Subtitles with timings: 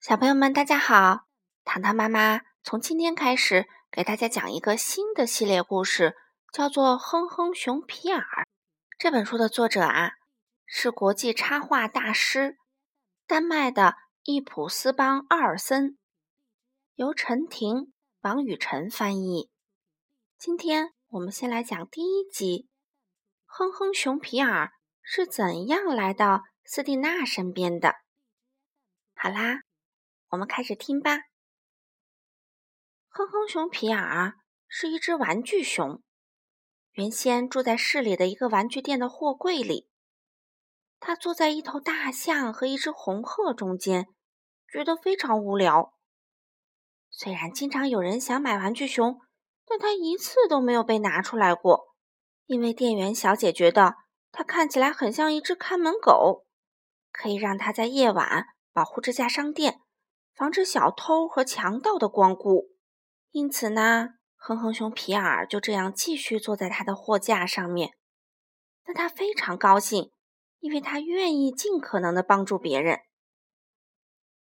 [0.00, 1.26] 小朋友们，大家好！
[1.62, 6.16] 糖糖妈妈从今天开始给大家讲一个新的系列故事，
[6.54, 8.18] 叫做《哼哼熊皮尔》。
[8.98, 10.12] 这本书的作者啊
[10.64, 12.56] 是国际插画大师
[13.26, 15.98] 丹麦的易普斯邦奥尔森，
[16.94, 17.92] 由陈婷、
[18.22, 19.50] 王雨辰翻译。
[20.38, 22.70] 今天我们先来讲第一集：
[23.44, 24.72] 哼哼熊皮尔
[25.02, 27.96] 是怎样来到斯蒂娜身边的？
[29.14, 29.60] 好啦。
[30.30, 31.16] 我们开始听吧。
[33.08, 34.34] 哼哼熊皮尔
[34.68, 36.02] 是一只玩具熊，
[36.92, 39.88] 原先住在市里的一个玩具店的货柜里。
[41.00, 44.06] 他坐在一头大象和一只红鹤中间，
[44.70, 45.94] 觉得非常无聊。
[47.10, 49.20] 虽然经常有人想买玩具熊，
[49.66, 51.96] 但他一次都没有被拿出来过，
[52.46, 53.96] 因为店员小姐觉得
[54.30, 56.46] 他看起来很像一只看门狗，
[57.10, 59.80] 可以让他在夜晚保护这家商店。
[60.40, 62.70] 防止小偷和强盗的光顾，
[63.30, 67.94] 因此呢，哼哼熊皮尔就这样继续坐在他的货架上面。
[68.82, 70.14] 但他非常高兴，
[70.60, 73.00] 因为他愿意尽可能的帮助别人。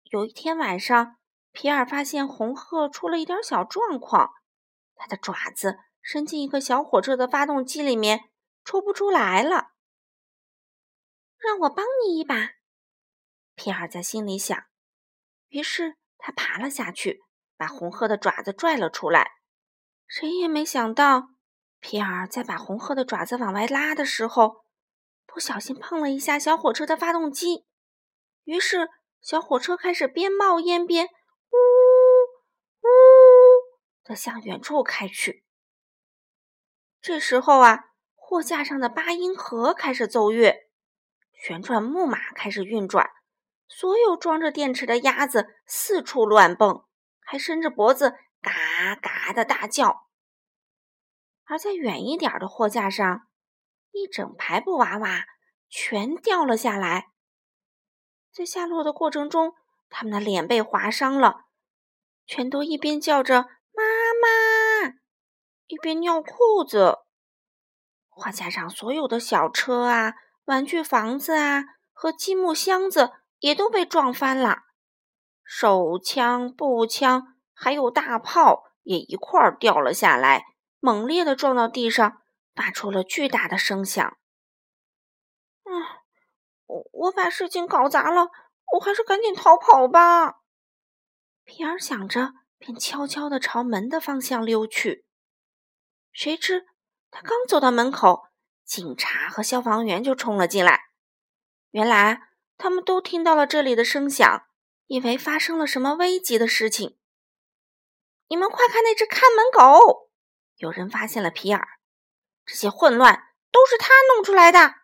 [0.05, 1.17] 有一天晚上，
[1.51, 4.31] 皮尔发现红鹤出了一点小状况，
[4.95, 8.31] 它的爪子伸进一个小火车的发动机里面，
[8.65, 9.73] 抽不出来了。
[11.39, 12.53] 让我帮你一把，
[13.57, 14.57] 皮尔在心里想。
[15.53, 17.21] 于是他爬了下去，
[17.59, 19.33] 把红鹤的爪子拽了出来。
[20.07, 21.29] 谁也没想到，
[21.79, 24.65] 皮尔在把红鹤的爪子往外拉的时候，
[25.27, 27.67] 不小心碰了一下小火车的发动机。
[28.45, 28.89] 于是
[29.21, 31.57] 小火车开始边冒烟边呜
[32.81, 32.89] 呜
[34.03, 35.45] 的向远处开去。
[37.03, 40.71] 这时候啊，货架上的八音盒开始奏乐，
[41.35, 43.11] 旋转木马开始运转。
[43.75, 46.85] 所有装着电池的鸭子四处乱蹦，
[47.21, 50.09] 还伸着脖子嘎嘎的大叫。
[51.45, 53.27] 而在远一点的货架上，
[53.91, 55.25] 一整排布娃娃
[55.71, 57.13] 全掉了下来。
[58.31, 59.55] 在下落的过程中，
[59.89, 61.47] 他们的脸被划伤了，
[62.27, 63.83] 全都一边叫着“妈
[64.21, 64.99] 妈”，
[65.67, 66.99] 一边尿裤子。
[68.11, 70.13] 货架上所有的小车啊、
[70.45, 73.13] 玩具房子啊和积木箱子。
[73.43, 74.59] 也都被撞翻了，
[75.43, 80.45] 手枪、步枪还有大炮也一块儿掉了下来，
[80.79, 82.23] 猛烈的撞到地上，
[82.55, 84.17] 发出了巨大的声响。
[85.65, 85.73] 唉，
[86.67, 88.29] 我我把事情搞砸了，
[88.75, 90.37] 我还是赶紧逃跑吧。
[91.43, 95.05] 皮尔想着，便悄悄地朝门的方向溜去。
[96.13, 96.69] 谁知
[97.11, 98.29] 他刚走到门口，
[98.65, 100.83] 警察和消防员就冲了进来。
[101.73, 102.29] 原来。
[102.63, 104.47] 他们都听到了这里的声响，
[104.87, 106.97] 以为发生了什么危急的事情。
[108.29, 110.13] 你们快看那只看门狗！
[110.59, 111.67] 有人发现了皮尔，
[112.47, 114.77] 这些混乱都是他弄出来的。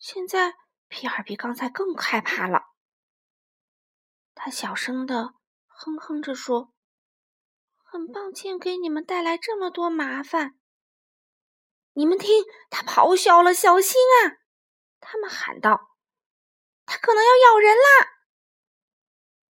[0.00, 0.56] 现在
[0.88, 2.64] 皮尔比刚才更害怕了，
[4.34, 5.34] 他小声的
[5.68, 6.74] 哼哼着说
[7.78, 10.58] ：“很抱歉给你们带来这么多麻烦。”
[11.94, 14.42] 你们听，他咆哮了，小心啊！
[14.98, 15.93] 他们喊道。
[16.86, 18.10] 它可能要咬人啦！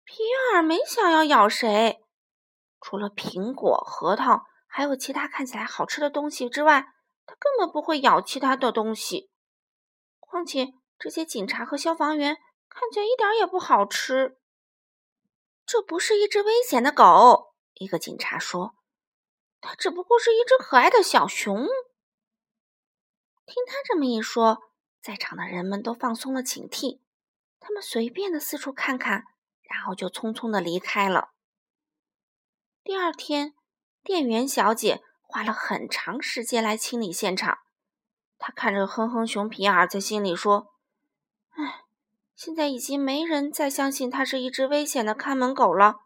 [0.05, 0.23] 皮
[0.53, 2.05] 尔没想要咬谁，
[2.81, 6.95] 除了苹果、核桃，还有其他看起来好吃的东西之外，
[7.27, 9.31] 他根本不会咬其他的东西。
[10.21, 12.37] 况且这些警察和消防员
[12.69, 14.39] 看起来一点也不好吃。
[15.67, 18.77] 这不是一只危险的狗，一个警察说，
[19.61, 21.67] 它只不过是一只可爱的小熊。
[23.47, 24.63] 听他这么一说，
[25.03, 27.01] 在场的人们都放松了警惕。
[27.67, 29.25] 他们随便的四处看看，
[29.63, 31.31] 然后就匆匆的离开了。
[32.83, 33.55] 第二天，
[34.03, 37.61] 店员小姐花了很长时间来清理现场。
[38.37, 40.75] 她看着哼哼熊皮尔，在心里说
[41.57, 41.85] ：“唉，
[42.37, 46.03] 现在已经没人再相信它是一只危险的看门狗了。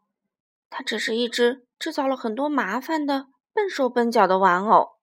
[0.70, 4.99] 它只是一只制造了很多麻烦的笨手笨脚的玩偶。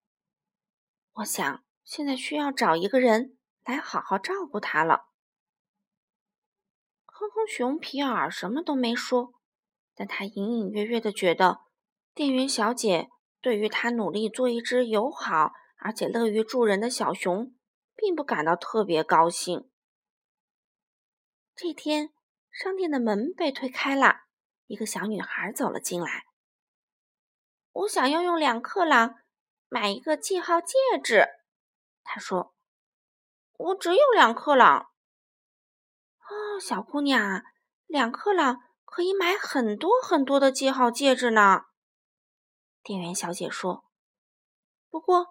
[1.15, 3.35] 我想，现在需要找一个人
[3.65, 5.07] 来好好照顾它了。”
[7.17, 9.31] 哼哼熊皮尔什么都没说，
[9.95, 11.61] 但他隐隐约约的觉得，
[12.13, 13.09] 店员小姐
[13.39, 17.55] 对于他努力做一只友好而且乐于助人的小熊，
[17.95, 19.71] 并不感到特别高兴。
[21.55, 22.09] 这天，
[22.51, 24.23] 商店的门被推开了，
[24.65, 26.25] 一个小女孩走了进来。
[27.71, 29.15] 我想要用两克朗
[29.69, 31.25] 买一个记号戒指，
[32.03, 32.53] 她说
[33.55, 34.89] ：“我只有两克朗。”
[36.27, 37.43] 哦，小姑娘，
[37.85, 41.61] 两克朗可以买很多很多的记号戒指呢。
[42.81, 43.85] 店员小姐说
[44.89, 45.27] ：“不过，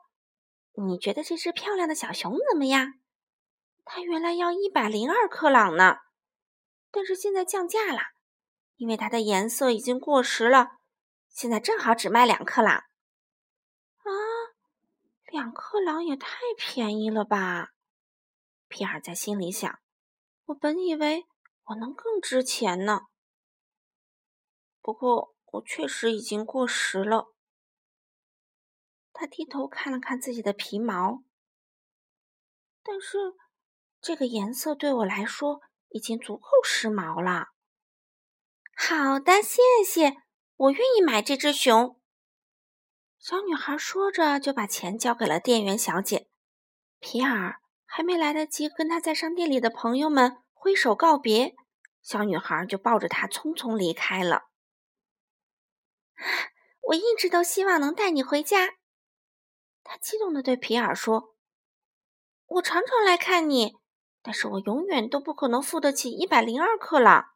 [0.74, 2.94] 你觉得这只漂亮的小熊怎么样？
[3.84, 5.96] 它原来要一百零二克朗呢，
[6.90, 8.00] 但是现在降价了，
[8.76, 10.68] 因为它的颜色已经过时了，
[11.28, 12.74] 现在正好只卖两克朗。”
[14.04, 14.10] 啊，
[15.26, 17.70] 两克朗也太便宜了吧！
[18.68, 19.78] 皮尔在心里想
[20.46, 21.26] ：“我本以为
[21.64, 23.06] 我能更值钱呢，
[24.82, 27.32] 不过我确实已经过时了。”
[29.16, 31.22] 他低头看了看自己的皮毛，
[32.82, 33.34] 但是
[34.00, 37.48] 这个颜色对我来说已经足够时髦了。
[38.76, 40.16] 好的，谢谢，
[40.56, 41.98] 我愿意买这只熊。
[43.18, 46.28] 小女孩说着，就把钱交给了店员小姐。
[46.98, 47.63] 皮尔。
[47.96, 51.54] 还没来得及跟他在商店里的朋友们挥手告别，
[52.02, 54.48] 小女孩就抱着他匆匆离开了。
[56.88, 58.70] 我一直都希望能带你回家，
[59.84, 61.36] 她激动地对皮尔说
[62.46, 63.76] ：“我常常来看你，
[64.22, 67.26] 但是我永远都不可能付得起一百零二克朗。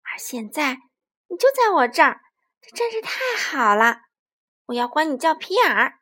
[0.00, 0.78] 而现在
[1.28, 2.22] 你就在我这儿，
[2.62, 4.00] 这真是太好了！
[4.64, 6.00] 我要管你叫皮尔。”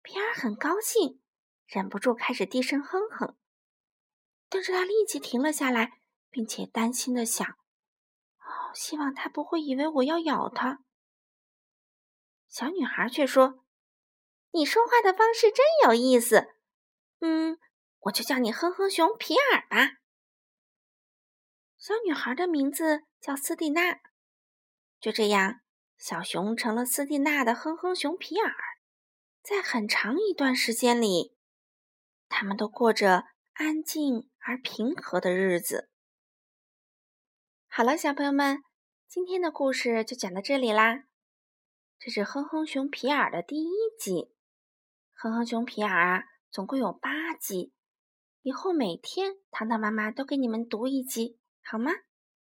[0.00, 1.20] 皮尔很高兴。
[1.68, 3.36] 忍不住开始低声哼哼，
[4.48, 6.00] 但是他立即停了下来，
[6.30, 7.46] 并且担心的想
[8.40, 10.80] ：“哦，希望他不会以为我要咬他。”
[12.48, 13.62] 小女孩却说
[14.52, 16.54] ：“你说话的方式真有意思，
[17.20, 17.58] 嗯，
[17.98, 19.98] 我就叫你哼哼熊皮尔吧。”
[21.76, 24.00] 小女孩的名字叫斯蒂娜。
[24.98, 25.60] 就这样，
[25.98, 28.54] 小熊成了斯蒂娜的哼哼熊皮尔。
[29.42, 31.36] 在很长一段时间里。
[32.28, 35.90] 他们都过着安静而平和的日子。
[37.66, 38.62] 好了，小朋友们，
[39.06, 41.04] 今天的故事就讲到这里啦。
[41.98, 44.32] 这是哼哼熊皮尔的第一集。
[45.14, 47.72] 哼哼熊皮尔啊，总共有八集。
[48.42, 51.90] 以后每天糖糖妈妈都给你们读一集，好吗？